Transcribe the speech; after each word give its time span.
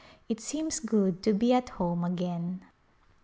It 0.27 0.39
seems 0.41 0.79
good 0.79 1.21
to 1.21 1.31
be 1.31 1.53
at 1.53 1.69
home 1.77 2.03
again. 2.03 2.65